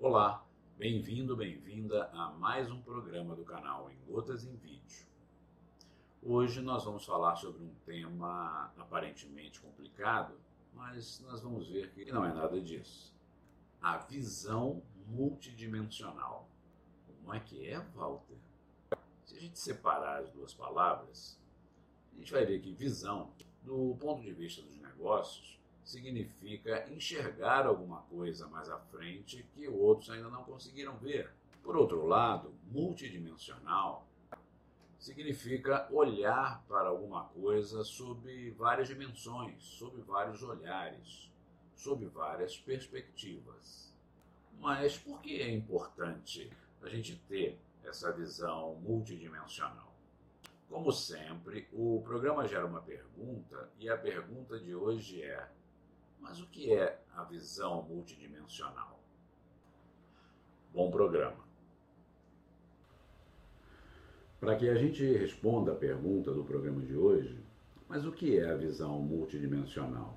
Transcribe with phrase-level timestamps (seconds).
[0.00, 0.46] Olá,
[0.76, 5.04] bem-vindo, bem-vinda a mais um programa do canal Em Gotas em Vídeo.
[6.22, 10.38] Hoje nós vamos falar sobre um tema aparentemente complicado,
[10.72, 13.12] mas nós vamos ver que não é nada disso.
[13.82, 16.48] A visão multidimensional.
[17.20, 18.38] Como é que é, Walter?
[19.24, 21.36] Se a gente separar as duas palavras,
[22.12, 23.32] a gente vai ver que visão,
[23.64, 25.58] do ponto de vista dos negócios,
[25.88, 31.32] significa enxergar alguma coisa mais à frente que outros ainda não conseguiram ver.
[31.62, 34.06] Por outro lado, multidimensional
[34.98, 41.32] significa olhar para alguma coisa sob várias dimensões, sob vários olhares,
[41.74, 43.90] sob várias perspectivas.
[44.60, 46.50] Mas por que é importante
[46.82, 49.94] a gente ter essa visão multidimensional.
[50.68, 55.48] Como sempre, o programa gera uma pergunta e a pergunta de hoje é:
[56.20, 58.98] mas o que é a visão multidimensional?
[60.72, 61.48] Bom programa.
[64.40, 67.38] Para que a gente responda a pergunta do programa de hoje,
[67.88, 70.16] mas o que é a visão multidimensional?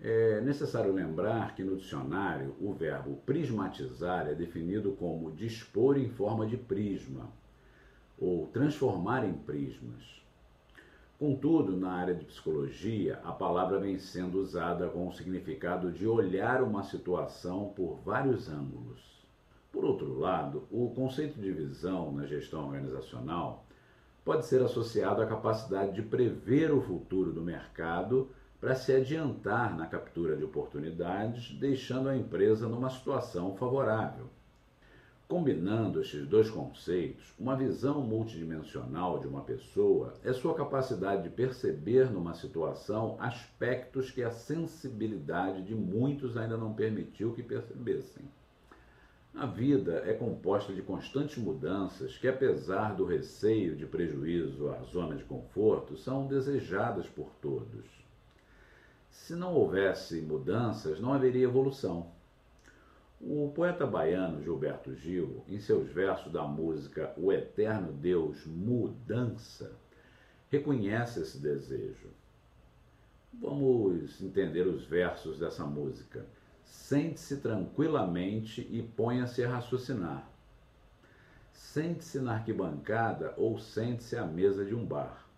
[0.00, 6.46] É necessário lembrar que no dicionário o verbo prismatizar é definido como dispor em forma
[6.46, 7.30] de prisma
[8.18, 10.22] ou transformar em prismas.
[11.20, 16.62] Contudo, na área de psicologia, a palavra vem sendo usada com o significado de olhar
[16.62, 19.02] uma situação por vários ângulos.
[19.70, 23.66] Por outro lado, o conceito de visão na gestão organizacional
[24.24, 29.84] pode ser associado à capacidade de prever o futuro do mercado para se adiantar na
[29.84, 34.24] captura de oportunidades, deixando a empresa numa situação favorável.
[35.30, 42.10] Combinando estes dois conceitos, uma visão multidimensional de uma pessoa é sua capacidade de perceber
[42.10, 48.24] numa situação aspectos que a sensibilidade de muitos ainda não permitiu que percebessem.
[49.32, 55.14] A vida é composta de constantes mudanças que, apesar do receio de prejuízo à zona
[55.14, 57.86] de conforto, são desejadas por todos.
[59.12, 62.18] Se não houvesse mudanças, não haveria evolução.
[63.22, 69.76] O poeta baiano Gilberto Gil, em seus versos da música O Eterno Deus Mudança,
[70.48, 72.08] reconhece esse desejo.
[73.34, 76.24] Vamos entender os versos dessa música.
[76.64, 80.26] Sente-se tranquilamente e ponha-se a raciocinar.
[81.52, 85.28] Sente-se na arquibancada ou sente-se à mesa de um bar.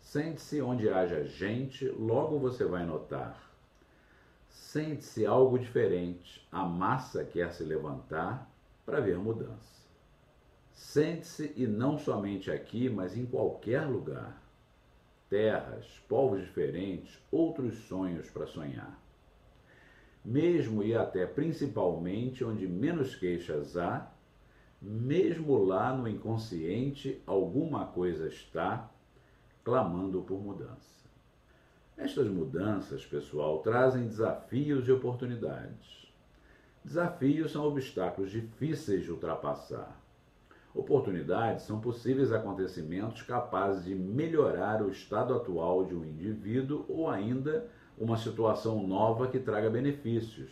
[0.00, 3.51] Sente-se onde haja gente, logo você vai notar.
[4.72, 8.50] Sente-se algo diferente, a massa quer se levantar
[8.86, 9.86] para ver mudança.
[10.72, 14.42] Sente-se e não somente aqui, mas em qualquer lugar.
[15.28, 18.98] Terras, povos diferentes, outros sonhos para sonhar.
[20.24, 24.10] Mesmo e até principalmente onde menos queixas há,
[24.80, 28.90] mesmo lá no inconsciente alguma coisa está
[29.62, 31.11] clamando por mudança.
[31.96, 36.10] Estas mudanças, pessoal, trazem desafios e oportunidades.
[36.84, 40.00] Desafios são obstáculos difíceis de ultrapassar.
[40.74, 47.68] Oportunidades são possíveis acontecimentos capazes de melhorar o estado atual de um indivíduo ou ainda
[47.98, 50.50] uma situação nova que traga benefícios.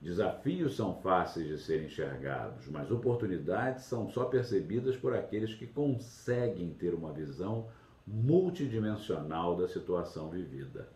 [0.00, 6.72] Desafios são fáceis de serem enxergados, mas oportunidades são só percebidas por aqueles que conseguem
[6.74, 7.68] ter uma visão
[8.06, 10.88] multidimensional da situação vivida.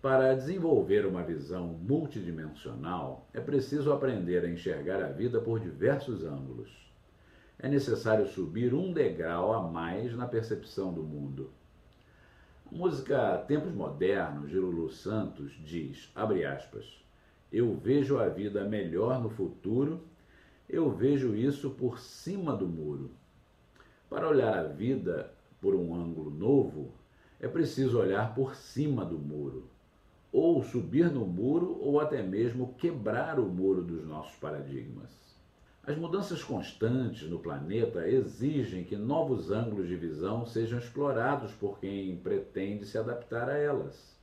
[0.00, 6.70] Para desenvolver uma visão multidimensional, é preciso aprender a enxergar a vida por diversos ângulos.
[7.58, 11.50] É necessário subir um degrau a mais na percepção do mundo.
[12.70, 17.02] A música Tempos Modernos, de Lulu Santos, diz, abre aspas,
[17.52, 20.00] eu vejo a vida melhor no futuro,
[20.68, 23.10] eu vejo isso por cima do muro.
[24.08, 26.92] Para olhar a vida por um ângulo novo,
[27.40, 29.64] é preciso olhar por cima do muro,
[30.32, 35.10] ou subir no muro, ou até mesmo quebrar o muro dos nossos paradigmas.
[35.88, 42.14] As mudanças constantes no planeta exigem que novos ângulos de visão sejam explorados por quem
[42.16, 44.14] pretende se adaptar a elas.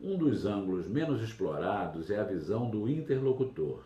[0.00, 3.82] Um dos ângulos menos explorados é a visão do interlocutor,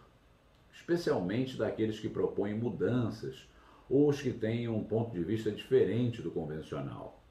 [0.73, 3.49] especialmente daqueles que propõem mudanças
[3.93, 7.23] ou os que tenham um ponto de vista diferente do convencional.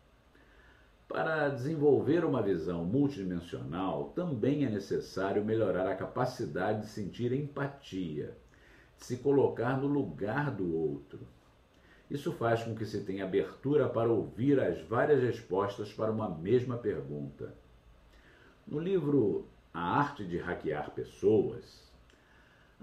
[1.07, 8.37] Para desenvolver uma visão multidimensional, também é necessário melhorar a capacidade de sentir empatia,
[8.95, 11.19] de se colocar no lugar do outro.
[12.11, 16.77] Isso faz com que se tenha abertura para ouvir as várias respostas para uma mesma
[16.77, 17.55] pergunta.
[18.67, 21.90] No livro A Arte de Hackear Pessoas,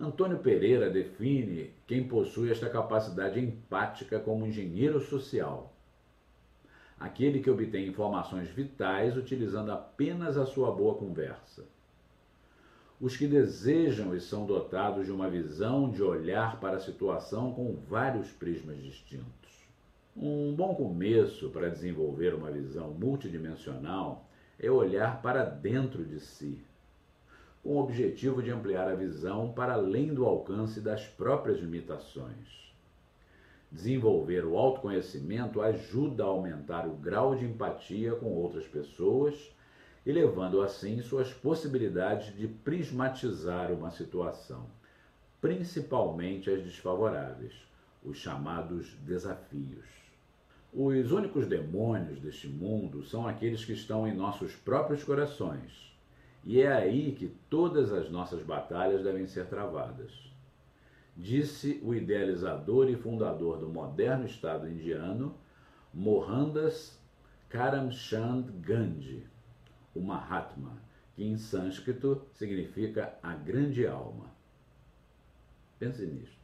[0.00, 5.74] Antônio Pereira define quem possui esta capacidade empática como engenheiro social.
[7.00, 11.64] Aquele que obtém informações vitais utilizando apenas a sua boa conversa.
[13.00, 17.74] Os que desejam e são dotados de uma visão de olhar para a situação com
[17.88, 19.66] vários prismas distintos.
[20.16, 24.28] Um bom começo para desenvolver uma visão multidimensional
[24.60, 26.60] é olhar para dentro de si,
[27.68, 32.72] com o objetivo de ampliar a visão para além do alcance das próprias limitações.
[33.70, 39.54] Desenvolver o autoconhecimento ajuda a aumentar o grau de empatia com outras pessoas,
[40.06, 44.64] elevando assim suas possibilidades de prismatizar uma situação,
[45.38, 47.52] principalmente as desfavoráveis,
[48.02, 49.84] os chamados desafios.
[50.72, 55.97] Os únicos demônios deste mundo são aqueles que estão em nossos próprios corações.
[56.48, 60.32] E é aí que todas as nossas batalhas devem ser travadas.
[61.14, 65.34] Disse o idealizador e fundador do moderno Estado indiano,
[65.92, 66.98] Mohandas
[67.50, 69.26] Karamchand Gandhi,
[69.94, 70.72] o Mahatma,
[71.14, 74.30] que em sânscrito significa a grande alma.
[75.78, 76.37] Pense nisto.